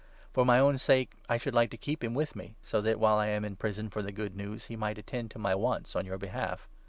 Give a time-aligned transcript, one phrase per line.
[0.31, 2.99] For 13 my own sake I should like to keep him with me, so that,
[2.99, 5.95] while I am in prison for the Good News, he might, attend to my wants
[5.95, 6.67] on your behalf.